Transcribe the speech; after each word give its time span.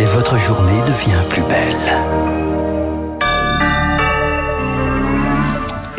Et 0.00 0.04
votre 0.04 0.38
journée 0.38 0.80
devient 0.82 1.22
plus 1.28 1.42
belle. 1.42 2.47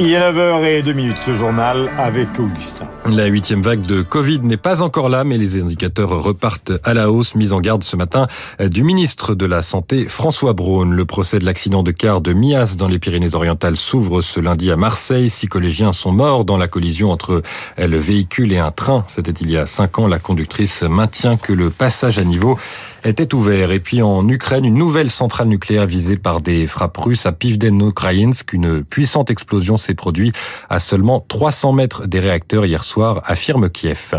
Il 0.01 0.13
est 0.13 0.31
9h02 0.31 1.13
ce 1.25 1.36
journal 1.36 1.89
avec 1.97 2.27
Augustin. 2.39 2.88
La 3.05 3.25
huitième 3.25 3.61
vague 3.61 3.81
de 3.81 4.02
Covid 4.02 4.39
n'est 4.39 4.55
pas 4.55 4.81
encore 4.81 5.09
là, 5.09 5.25
mais 5.25 5.38
les 5.38 5.61
indicateurs 5.61 6.23
repartent 6.23 6.71
à 6.86 6.93
la 6.93 7.11
hausse. 7.11 7.36
Mise 7.36 7.52
en 7.52 7.59
garde 7.59 7.83
ce 7.83 7.97
matin 7.97 8.27
du 8.61 8.83
ministre 8.83 9.36
de 9.36 9.46
la 9.46 9.61
Santé, 9.61 10.07
François 10.07 10.54
Braun. 10.54 10.89
Le 10.91 11.04
procès 11.04 11.39
de 11.39 11.43
l'accident 11.43 11.83
de 11.83 11.91
car 11.91 12.21
de 12.21 12.32
Mias 12.32 12.75
dans 12.77 12.88
les 12.88 12.97
Pyrénées-Orientales 12.97 13.75
s'ouvre 13.75 14.21
ce 14.21 14.39
lundi 14.39 14.71
à 14.71 14.77
Marseille. 14.77 15.29
Six 15.29 15.47
collégiens 15.47 15.91
sont 15.91 16.13
morts 16.13 16.45
dans 16.45 16.57
la 16.57 16.70
collision 16.70 17.11
entre 17.11 17.41
le 17.77 17.97
véhicule 17.97 18.54
et 18.54 18.59
un 18.59 18.71
train. 18.71 19.04
C'était 19.07 19.31
il 19.41 19.52
y 19.52 19.57
a 19.57 19.66
cinq 19.66 20.00
ans. 20.00 20.07
La 20.07 20.20
conductrice 20.20 20.84
maintient 20.84 21.36
que 21.36 21.52
le 21.52 21.71
passage 21.71 22.20
à 22.20 22.23
niveau 22.23 22.57
était 23.04 23.34
ouvert. 23.34 23.71
Et 23.71 23.79
puis 23.79 24.01
en 24.01 24.28
Ukraine, 24.28 24.65
une 24.65 24.75
nouvelle 24.75 25.11
centrale 25.11 25.47
nucléaire 25.47 25.86
visée 25.86 26.18
par 26.18 26.42
des 26.42 26.68
frappes 26.68 26.97
russes 26.97 27.25
à 27.25 27.32
Pivden-Ukrainsk. 27.32 28.54
Une 28.54 28.83
puissante 28.83 29.29
explosion 29.29 29.78
s'est 29.78 29.96
produite 29.96 30.36
à 30.69 30.79
seulement 30.79 31.25
300 31.27 31.74
mètres 31.74 32.08
des 32.08 32.19
réacteurs 32.19 32.66
hier 32.66 32.83
soir, 32.83 33.22
affirme 33.25 33.69
Kiev 33.69 34.14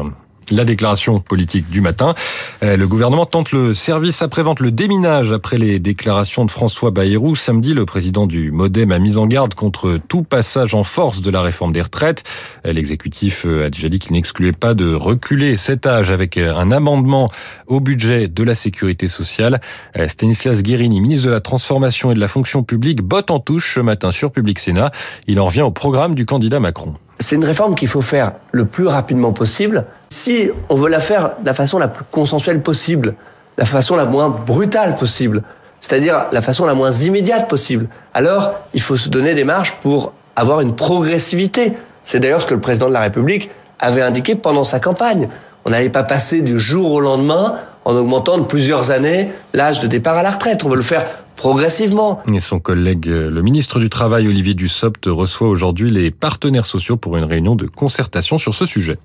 la 0.51 0.65
déclaration 0.65 1.21
politique 1.21 1.69
du 1.71 1.81
matin. 1.81 2.15
Euh, 2.63 2.77
le 2.77 2.87
gouvernement 2.87 3.27
tente 3.27 3.53
le 3.53 3.75
service 3.75 4.23
après-vente, 4.23 4.61
le 4.61 4.71
déminage 4.71 5.33
après 5.33 5.59
les 5.59 5.79
déclarations 5.79 6.45
de 6.45 6.51
François 6.51 6.91
Bayrou. 6.91 7.37
Samedi, 7.37 7.75
le 7.75 7.87
président 7.87 8.27
du 8.27 8.51
Modem 8.51 8.93
a 8.93 8.99
mis 8.99 9.17
en 9.17 9.27
garde 9.27 9.55
contre 9.55 9.99
tout 10.09 10.23
passage 10.23 10.75
en 10.75 10.85
force 10.85 11.23
de 11.23 11.31
la 11.31 11.43
réforme 11.43 11.73
des 11.73 11.83
retraites. 11.83 12.25
Euh, 12.67 12.73
l'exécutif 12.73 13.45
euh, 13.47 13.67
a 13.67 13.71
déjà 13.71 13.89
dit 13.89 13.99
qu'il 13.99 14.13
n'excluait 14.13 14.53
pas 14.53 14.75
de 14.75 14.95
reculer 14.95 15.57
cet 15.57 15.87
âge 15.87 16.11
avec 16.11 16.37
un 16.37 16.71
amendement 16.71 17.31
au 17.67 17.81
budget 17.81 18.29
de 18.29 18.43
la 18.43 18.55
sécurité 18.55 19.09
sociale. 19.09 19.61
Stanislas 20.09 20.63
Guérini, 20.63 21.01
ministre 21.01 21.27
de 21.27 21.33
la 21.33 21.41
Transformation 21.41 22.11
et 22.11 22.15
de 22.15 22.21
la 22.21 22.29
Fonction 22.29 22.63
publique, 22.63 23.03
botte 23.03 23.31
en 23.31 23.41
touche 23.41 23.75
ce 23.75 23.81
matin 23.81 24.11
sur 24.11 24.33
Public 24.33 24.59
Sénat. 24.59 24.91
Il 25.27 25.41
en 25.41 25.47
revient 25.47 25.63
au 25.63 25.71
programme 25.71 26.15
du 26.15 26.27
candidat 26.27 26.61
Macron. 26.61 26.95
C'est 27.21 27.37
une 27.37 27.45
réforme 27.45 27.75
qu'il 27.75 27.87
faut 27.87 28.01
faire 28.01 28.33
le 28.51 28.65
plus 28.65 28.87
rapidement 28.87 29.33
possible. 29.33 29.85
Si 30.09 30.51
on 30.71 30.75
veut 30.75 30.89
la 30.89 31.01
faire 31.01 31.33
de 31.39 31.47
la 31.47 31.53
façon 31.53 31.79
la 31.79 31.87
plus 31.87 32.05
consensuelle 32.11 32.63
possible, 32.63 33.15
la 33.59 33.67
façon 33.67 33.95
la 33.95 34.07
moins 34.07 34.31
brutale 34.31 34.97
possible, 34.97 35.43
c'est-à-dire 35.81 36.27
la 36.33 36.41
façon 36.41 36.65
la 36.65 36.73
moins 36.73 36.91
immédiate 36.91 37.47
possible, 37.47 37.89
alors 38.15 38.55
il 38.73 38.81
faut 38.81 38.97
se 38.97 39.11
donner 39.11 39.35
des 39.35 39.45
marges 39.45 39.77
pour 39.83 40.15
avoir 40.35 40.63
une 40.63 40.75
progressivité. 40.75 41.75
C'est 42.05 42.21
d'ailleurs 42.21 42.41
ce 42.41 42.47
que 42.47 42.55
le 42.55 42.61
président 42.61 42.89
de 42.89 42.95
la 42.95 43.01
République 43.01 43.51
avait 43.79 44.01
indiqué 44.01 44.35
pendant 44.35 44.65
sa 44.65 44.81
campagne. 44.81 45.29
On 45.67 45.71
n'avait 45.71 45.91
pas 45.91 46.05
passé 46.05 46.41
du 46.41 46.59
jour 46.59 46.91
au 46.91 47.01
lendemain 47.01 47.59
en 47.85 47.95
augmentant 47.97 48.39
de 48.39 48.45
plusieurs 48.45 48.91
années 48.91 49.31
l'âge 49.53 49.81
de 49.81 49.87
départ 49.87 50.17
à 50.17 50.23
la 50.23 50.31
retraite. 50.31 50.65
On 50.65 50.71
veut 50.71 50.77
le 50.77 50.83
faire 50.83 51.05
progressivement. 51.41 52.21
Et 52.31 52.39
son 52.39 52.61
collègue, 52.61 53.09
euh, 53.09 53.31
le 53.31 53.41
ministre 53.41 53.81
du 53.81 53.89
Travail, 53.89 54.29
Olivier 54.29 54.53
Dussopt, 54.53 55.07
reçoit 55.07 55.49
aujourd'hui 55.49 55.91
les 55.91 56.11
partenaires 56.11 56.67
sociaux 56.67 56.99
pour 56.99 57.17
une 57.17 57.25
réunion 57.25 57.57
de 57.57 57.65
concertation 57.65 58.37
sur 58.37 58.53
ce 58.53 58.67
sujet. 58.67 58.99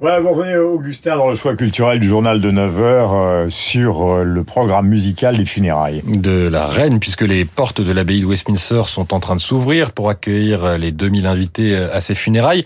Voilà, 0.00 0.20
vous 0.20 0.30
revenez 0.30 0.56
Augustin 0.56 1.16
dans 1.16 1.28
le 1.28 1.34
choix 1.34 1.56
culturel 1.56 1.98
du 1.98 2.06
journal 2.06 2.40
de 2.40 2.52
9h 2.52 2.78
euh, 2.78 3.48
sur 3.48 4.06
euh, 4.06 4.22
le 4.22 4.44
programme 4.44 4.86
musical 4.86 5.36
des 5.36 5.44
funérailles. 5.44 6.02
De 6.06 6.46
la 6.46 6.68
reine, 6.68 7.00
puisque 7.00 7.22
les 7.22 7.44
portes 7.44 7.80
de 7.80 7.90
l'abbaye 7.90 8.20
de 8.20 8.26
Westminster 8.26 8.82
sont 8.86 9.12
en 9.12 9.18
train 9.18 9.34
de 9.34 9.40
s'ouvrir 9.40 9.90
pour 9.90 10.08
accueillir 10.08 10.78
les 10.78 10.92
2000 10.92 11.26
invités 11.26 11.74
à 11.76 12.00
ces 12.00 12.14
funérailles. 12.14 12.62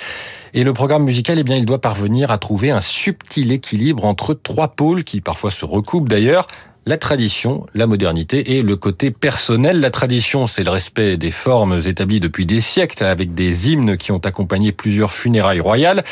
Et 0.53 0.63
le 0.63 0.75
programme 0.75 1.05
musical, 1.05 1.39
eh 1.39 1.43
bien, 1.43 1.57
il 1.57 1.65
doit 1.65 1.81
parvenir 1.81 2.31
à 2.31 2.37
trouver 2.37 2.71
un 2.71 2.83
subtil 2.83 3.51
équilibre 3.51 4.05
entre 4.05 4.35
trois 4.35 4.69
pôles 4.69 5.03
qui 5.03 5.23
parfois 5.23 5.51
se 5.51 5.65
recoupent 5.65 6.11
d'ailleurs 6.11 6.47
la 6.85 6.99
tradition, 6.99 7.65
la 7.75 7.87
modernité 7.87 8.57
et 8.57 8.63
le 8.63 8.75
côté 8.75 9.13
personnel. 9.13 9.79
La 9.79 9.91
tradition, 9.91 10.49
c'est 10.49 10.65
le 10.65 10.71
respect 10.71 11.17
des 11.17 11.31
formes 11.31 11.81
établies 11.87 12.19
depuis 12.19 12.45
des 12.45 12.61
siècles 12.61 13.05
avec 13.05 13.35
des 13.35 13.69
hymnes 13.69 13.97
qui 13.97 14.11
ont 14.11 14.19
accompagné 14.19 14.73
plusieurs 14.73 15.13
funérailles 15.13 15.61
royales. 15.61 16.03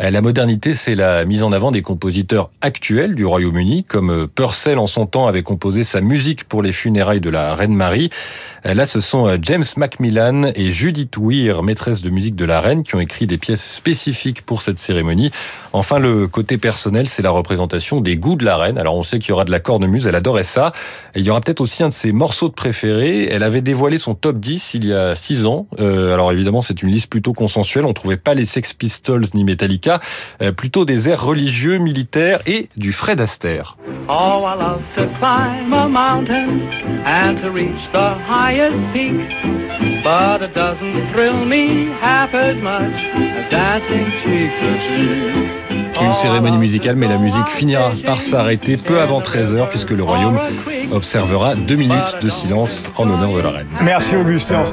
Euh, 0.00 0.10
la 0.10 0.20
modernité, 0.20 0.74
c'est 0.74 0.94
la 0.94 1.24
mise 1.24 1.42
en 1.42 1.50
avant 1.50 1.72
des 1.72 1.82
compositeurs 1.82 2.50
actuels 2.60 3.16
du 3.16 3.26
Royaume-Uni, 3.26 3.82
comme 3.82 4.28
Purcell 4.28 4.78
en 4.78 4.86
son 4.86 5.06
temps 5.06 5.26
avait 5.26 5.42
composé 5.42 5.82
sa 5.82 6.00
musique 6.00 6.44
pour 6.44 6.62
les 6.62 6.72
funérailles 6.72 7.20
de 7.20 7.30
la 7.30 7.56
reine 7.56 7.74
Marie. 7.74 8.10
Euh, 8.66 8.74
là, 8.74 8.86
ce 8.86 9.00
sont 9.00 9.26
euh, 9.26 9.36
James 9.42 9.64
Macmillan 9.76 10.52
et 10.54 10.70
Judith 10.70 11.16
Weir, 11.18 11.64
maîtresse 11.64 12.02
de 12.02 12.10
musique 12.10 12.36
de 12.36 12.44
la 12.44 12.60
reine, 12.60 12.84
qui 12.84 12.94
ont 12.94 13.00
écrit 13.00 13.26
des 13.26 13.38
pièces 13.38 13.64
spécifiques 13.64 14.42
pour 14.42 14.62
cette 14.62 14.78
cérémonie. 14.78 15.32
Enfin, 15.72 15.98
le 15.98 16.28
côté 16.28 16.56
personnel, 16.56 17.08
c'est 17.08 17.22
la 17.22 17.30
représentation 17.30 18.00
des 18.00 18.14
goûts 18.14 18.36
de 18.36 18.44
la 18.44 18.56
reine. 18.56 18.78
Alors, 18.78 18.96
on 18.96 19.02
sait 19.02 19.18
qu'il 19.18 19.30
y 19.30 19.32
aura 19.32 19.44
de 19.44 19.50
la 19.50 19.60
cornemuse, 19.60 20.06
elle 20.06 20.19
adorait 20.20 20.44
ça. 20.44 20.72
Et 21.14 21.20
il 21.20 21.26
y 21.26 21.30
aura 21.30 21.40
peut-être 21.40 21.60
aussi 21.60 21.82
un 21.82 21.88
de 21.88 21.92
ses 21.92 22.12
morceaux 22.12 22.48
de 22.48 22.54
préférés. 22.54 23.28
Elle 23.30 23.42
avait 23.42 23.60
dévoilé 23.60 23.98
son 23.98 24.14
top 24.14 24.38
10 24.38 24.74
il 24.74 24.86
y 24.86 24.94
a 24.94 25.16
6 25.16 25.46
ans. 25.46 25.66
Euh, 25.80 26.14
alors, 26.14 26.30
évidemment, 26.30 26.62
c'est 26.62 26.82
une 26.82 26.90
liste 26.90 27.08
plutôt 27.10 27.32
consensuelle. 27.32 27.84
On 27.84 27.92
trouvait 27.92 28.16
pas 28.16 28.34
les 28.34 28.44
Sex 28.44 28.72
Pistols 28.72 29.26
ni 29.34 29.44
Metallica, 29.44 30.00
euh, 30.42 30.52
plutôt 30.52 30.84
des 30.84 31.08
airs 31.08 31.24
religieux, 31.24 31.78
militaires 31.78 32.40
et 32.46 32.68
du 32.76 32.92
Fred 32.92 33.20
Astaire. 33.20 33.76
Oh, 34.08 34.44
I 34.44 34.56
love 34.56 34.82
to 34.96 35.06
climb 35.18 35.72
a 35.72 35.88
mountain 35.88 36.60
and 37.06 37.36
to 37.42 37.50
reach 37.50 37.90
the 37.92 38.14
highest 38.28 38.76
peak. 38.92 39.14
But 40.04 40.42
it 40.42 40.54
doesn't 40.54 41.12
thrill 41.12 41.44
me 41.44 41.90
half 42.00 42.34
as 42.34 42.56
much 42.56 42.94
as 43.14 43.50
dancing 43.50 44.10
cheek. 44.22 45.89
Une 46.02 46.14
cérémonie 46.14 46.58
musicale, 46.58 46.96
mais 46.96 47.08
la 47.08 47.18
musique 47.18 47.48
finira 47.48 47.92
par 48.04 48.20
s'arrêter 48.20 48.76
peu 48.76 49.00
avant 49.00 49.20
13h 49.20 49.68
puisque 49.68 49.90
le 49.90 50.02
royaume 50.02 50.38
observera 50.92 51.54
deux 51.54 51.76
minutes 51.76 52.16
de 52.22 52.28
silence 52.28 52.88
en 52.96 53.08
honneur 53.08 53.34
de 53.34 53.40
la 53.40 53.50
reine. 53.50 53.66
Merci 53.82 54.16
Augustin. 54.16 54.64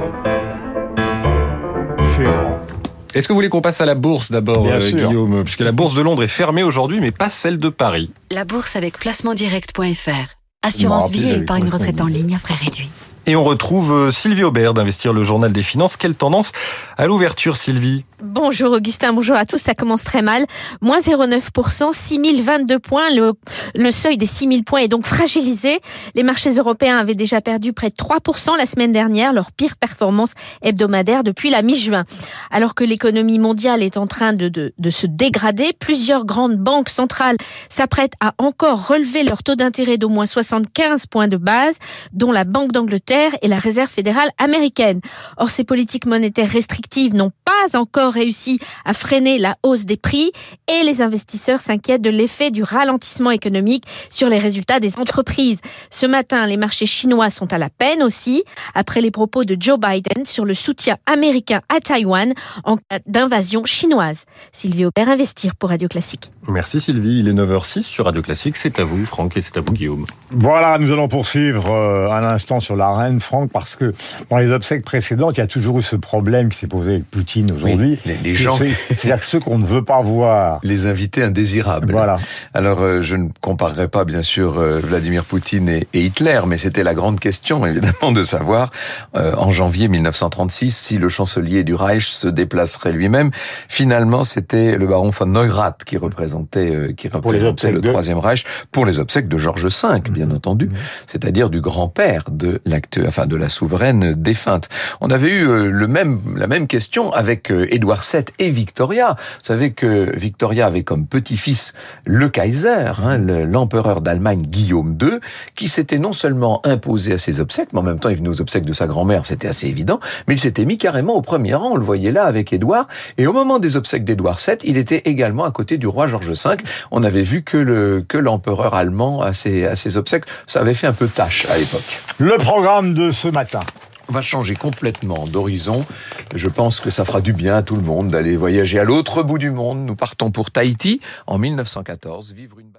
Est-ce 3.14 3.28
que 3.28 3.34
vous 3.34 3.38
voulez 3.38 3.50
qu'on 3.50 3.62
passe 3.62 3.82
à 3.82 3.86
la 3.86 3.96
bourse 3.96 4.32
d'abord, 4.32 4.68
euh, 4.68 4.80
Guillaume? 4.80 5.44
Puisque 5.44 5.62
la 5.62 5.72
bourse 5.72 5.94
de 5.96 6.02
Londres 6.02 6.24
est 6.24 6.28
fermée 6.28 6.64
aujourd'hui, 6.64 7.00
mais 7.00 7.12
pas 7.12 7.30
celle 7.30 7.58
de 7.60 7.70
Paris. 7.70 8.12
La 8.32 8.46
bourse 8.46 8.76
avec 8.76 9.00
placementdirect.fr. 9.00 10.38
Assurance 10.64 11.12
vie 11.12 11.30
et 11.30 11.38
épargne 11.38 11.70
retraite 11.70 12.02
en 12.02 12.08
ligne 12.08 12.36
à 12.36 12.40
frais 12.40 12.56
réduits. 12.56 12.90
Et 13.30 13.36
on 13.36 13.44
retrouve 13.44 13.92
euh, 13.92 14.10
Sylvie 14.10 14.46
Aubert 14.46 14.74
d'Investir 14.74 15.12
le 15.12 15.22
Journal 15.22 15.52
des 15.52 15.62
Finances. 15.62 15.98
Quelle 15.98 16.16
tendance 16.16 16.54
à 16.98 17.08
l'ouverture, 17.08 17.58
Sylvie? 17.58 18.06
Bonjour 18.24 18.72
Augustin, 18.72 19.12
bonjour 19.12 19.36
à 19.36 19.46
tous. 19.46 19.58
Ça 19.58 19.76
commence 19.76 20.06
très 20.06 20.22
mal. 20.22 20.46
Moins 20.80 21.00
0,9%, 21.00 21.94
6022 21.94 22.80
points. 22.80 23.10
Le, 23.14 23.92
seuil 23.92 24.18
des 24.18 24.26
6000 24.26 24.64
points 24.64 24.80
est 24.80 24.88
donc 24.88 25.06
fragilisé. 25.06 25.82
Les 26.16 26.24
marchés 26.24 26.52
européens 26.52 26.96
avaient 26.98 27.16
déjà 27.16 27.42
perdu 27.42 27.74
près 27.74 27.90
de 27.90 27.96
3% 27.96 28.58
la 28.58 28.66
semaine 28.66 28.94
dernière, 28.94 29.34
leur 29.34 29.52
pire 29.52 29.76
performance 29.76 30.32
hebdomadaire 30.62 31.26
depuis 31.26 31.50
la 31.50 31.62
mi-juin. 31.62 32.06
Alors 32.50 32.76
que 32.76 32.86
l'économie 32.86 33.40
mondiale 33.40 33.84
est 33.84 33.98
en 33.98 34.08
train 34.08 34.32
de 34.32 34.90
se 34.90 35.06
dégrader, 35.06 35.74
plusieurs 35.78 36.26
grandes 36.26 36.56
banques 36.56 36.90
centrales 36.90 37.38
s'apprêtent 37.68 38.16
à 38.22 38.34
encore 38.38 38.88
relever 38.88 39.24
leur 39.24 39.44
taux 39.44 39.56
d'intérêt 39.56 39.98
d'au 39.98 40.10
moins 40.10 40.26
75 40.26 41.08
points 41.08 41.28
de 41.28 41.38
base, 41.38 41.78
dont 42.14 42.32
la 42.32 42.46
Banque 42.46 42.72
d'Angleterre 42.72 43.17
et 43.42 43.48
la 43.48 43.58
Réserve 43.58 43.90
fédérale 43.90 44.30
américaine. 44.38 45.02
Or, 45.38 45.50
ces 45.50 45.64
politiques 45.64 46.06
monétaires 46.06 46.50
restrictives 46.50 47.16
n'ont 47.16 47.32
pas 47.46 47.78
encore 47.78 48.14
réussi 48.14 48.60
à 48.86 48.94
freiner 48.94 49.38
la 49.38 49.58
hausse 49.64 49.86
des 49.86 49.98
prix 49.98 50.32
et 50.68 50.84
les 50.84 51.02
investisseurs 51.02 51.62
s'inquiètent 51.62 52.02
de 52.02 52.10
l'effet 52.10 52.52
du 52.52 52.64
ralentissement 52.64 53.32
économique 53.32 53.84
sur 54.10 54.30
les 54.30 54.38
résultats 54.38 54.80
des 54.80 54.98
entreprises. 54.98 55.60
Ce 55.90 56.06
matin, 56.06 56.46
les 56.46 56.58
marchés 56.58 56.86
chinois 56.86 57.30
sont 57.30 57.52
à 57.54 57.58
la 57.58 57.70
peine 57.70 58.04
aussi, 58.04 58.44
après 58.74 59.02
les 59.02 59.12
propos 59.12 59.44
de 59.44 59.58
Joe 59.60 59.80
Biden 59.80 60.26
sur 60.26 60.46
le 60.46 60.54
soutien 60.54 60.98
américain 61.06 61.62
à 61.70 61.80
Taïwan 61.80 62.34
en 62.64 62.78
cas 62.78 63.00
d'invasion 63.06 63.66
chinoise. 63.66 64.26
Sylvie 64.52 64.86
Aubert, 64.86 65.10
Investir 65.10 65.56
pour 65.56 65.70
Radio 65.70 65.88
Classique. 65.88 66.32
Merci 66.48 66.80
Sylvie, 66.80 67.20
il 67.20 67.28
est 67.28 67.34
9h06 67.34 67.82
sur 67.82 68.06
Radio 68.06 68.22
Classique, 68.22 68.58
c'est 68.58 68.80
à 68.80 68.84
vous 68.84 69.06
Franck 69.06 69.38
et 69.38 69.42
c'est 69.42 69.58
à 69.58 69.62
vous 69.62 69.74
Guillaume. 69.74 70.06
Voilà, 70.32 70.78
nous 70.78 70.92
allons 70.92 71.08
poursuivre 71.08 71.72
euh, 71.72 72.12
un 72.12 72.24
instant 72.24 72.60
sur 72.60 72.76
la 72.76 72.88
Franck 73.20 73.52
parce 73.52 73.76
que 73.76 73.92
dans 74.30 74.38
les 74.38 74.52
obsèques 74.52 74.84
précédentes, 74.84 75.38
il 75.38 75.42
y 75.42 75.44
a 75.44 75.48
toujours 75.48 75.80
eu 75.80 75.84
ce 75.84 75.96
problème 75.96 76.50
qui 76.50 76.60
s'est 76.60 76.68
posé 76.68 76.96
avec 76.96 77.10
Poutine 77.10 77.52
aujourd'hui 77.52 78.00
les, 78.24 78.34
gens. 78.34 78.56
C'est-à-dire 78.56 79.24
ceux 79.24 79.40
qu'on 79.40 79.58
ne 79.58 79.66
veut 79.66 79.84
pas 79.84 80.02
voir. 80.02 80.60
Les 80.64 80.88
invités 80.88 81.24
indésirables. 81.24 81.92
Voilà. 81.92 82.18
Alors, 82.54 82.82
euh, 82.82 83.02
je 83.02 83.16
ne 83.16 83.30
comparerai 83.42 83.88
pas, 83.88 84.06
bien 84.06 84.22
sûr, 84.22 84.58
euh, 84.58 84.80
Vladimir 84.80 85.24
Poutine 85.24 85.70
et, 85.70 85.88
Hitler, 85.94 86.42
mais 86.48 86.58
c'était 86.58 86.84
la 86.84 86.94
grande 86.94 87.20
question, 87.20 87.66
évidemment, 87.66 88.12
de 88.12 88.24
savoir, 88.24 88.72
euh, 89.16 89.34
en 89.38 89.52
janvier 89.52 89.88
1936, 89.88 90.76
si 90.76 90.98
le 90.98 91.10
chancelier 91.10 91.64
du 91.64 91.74
Reich 91.74 92.08
se 92.08 92.28
déplacerait 92.28 92.92
lui-même. 92.92 93.32
Finalement, 93.70 94.24
c'était 94.24 94.78
le 94.78 94.88
baron 94.88 95.10
von 95.10 95.26
Neurath 95.26 95.84
qui 95.86 95.98
représentait, 95.98 96.94
qui 96.96 97.08
représentait 97.08 97.72
le 97.72 97.82
Troisième 97.82 98.20
Reich 98.20 98.46
pour 98.72 98.86
les 98.86 99.00
obsèques 99.00 99.28
de 99.28 99.38
Georges 99.38 99.68
V, 99.68 100.00
bien 100.10 100.28
mmh. 100.28 100.32
entendu, 100.34 100.66
mmh. 100.68 100.76
c'est-à-dire 101.08 101.50
du 101.50 101.62
grand-père 101.62 102.26
de 102.30 102.62
l'actuel 102.66 102.97
petite, 102.98 103.08
enfin 103.08 103.26
de 103.26 103.36
la 103.36 103.50
souveraine 103.50 104.14
défunte. 104.14 104.70
On 105.02 105.10
avait 105.10 105.30
eu 105.30 105.48
euh, 105.48 105.70
le 105.70 105.88
même, 105.88 106.20
la 106.36 106.48
même 106.48 106.68
question 106.68 107.12
avec 107.12 107.52
euh, 107.52 107.68
Édouard 107.70 108.04
VII 108.12 108.24
et 108.40 108.50
Victoria. 108.50 109.16
Vous 109.18 109.44
savez 109.44 109.72
que 109.72 110.18
Victoria 110.18 110.68
avait 110.68 110.84
comme 110.84 111.08
petit-fils 111.08 111.74
le 112.06 112.30
Kaiser, 112.30 112.92
hein, 113.04 113.18
l'empereur 113.18 114.02
d'Allemagne 114.02 114.42
Guillaume 114.42 114.98
II, 115.02 115.20
qui 115.56 115.68
s'était 115.68 116.00
non 116.00 116.14
seulement 116.14 116.62
imposé 116.66 117.14
à 117.14 117.18
ses 117.18 117.40
obsèques, 117.40 117.70
mais 117.74 117.80
en 117.80 117.84
même 117.84 118.00
temps 118.00 118.10
il 118.10 118.18
venait 118.18 118.30
aux 118.30 118.42
obsèques 118.42 118.66
de 118.66 118.74
sa 118.74 118.88
grand-mère, 118.88 119.26
c'était 119.26 119.48
assez 119.48 119.68
évident, 119.68 120.00
mais 120.28 120.36
il 120.36 120.40
s'était 120.40 120.66
mis 120.66 120.78
carrément 120.78 121.16
au 121.16 121.22
premier 121.22 121.54
rang, 121.54 121.72
on 121.72 121.76
le 121.76 121.84
voyait 121.84 122.12
là 122.12 122.26
avec 122.26 122.54
Édouard, 122.54 122.88
et 123.18 123.28
au 123.28 123.34
moment 123.34 123.60
des 123.60 123.76
obsèques 123.76 124.04
d'Édouard 124.04 124.40
VII, 124.46 124.58
il 124.64 124.78
était 124.78 125.04
également 125.06 125.46
à 125.46 125.52
côté 125.52 125.78
du 125.78 125.88
roi 125.88 126.08
George 126.08 126.30
V. 126.30 126.58
On 126.92 127.04
avait 127.04 127.22
vu 127.22 127.44
que 127.44 127.58
le 127.58 128.06
que 128.08 128.18
l'empereur 128.18 128.74
allemand 128.74 129.22
à 129.22 129.34
ses, 129.34 129.66
à 129.66 129.76
ses 129.76 129.98
obsèques, 129.98 130.26
ça 130.46 130.60
avait 130.60 130.74
fait 130.74 130.88
un 130.88 130.94
peu 130.94 131.08
tâche 131.08 131.48
à 131.50 131.58
l'époque. 131.58 132.02
Le 132.20 132.38
programme 132.38 132.77
de 132.84 133.12
ce 133.12 133.28
matin 133.28 133.62
on 134.10 134.14
va 134.14 134.22
changer 134.22 134.56
complètement 134.56 135.28
d'horizon. 135.28 135.86
Je 136.34 136.48
pense 136.48 136.80
que 136.80 136.90
ça 136.90 137.04
fera 137.04 137.20
du 137.20 137.34
bien 137.34 137.56
à 137.58 137.62
tout 137.62 137.76
le 137.76 137.82
monde 137.82 138.08
d'aller 138.08 138.38
voyager 138.38 138.80
à 138.80 138.84
l'autre 138.84 139.22
bout 139.22 139.38
du 139.38 139.52
monde. 139.52 139.86
Nous 139.86 139.96
partons 139.96 140.32
pour 140.32 140.52
Tahiti 140.52 141.02
en 141.28 141.38
1914, 141.38 142.32
vivre 142.32 142.60
une 142.60 142.72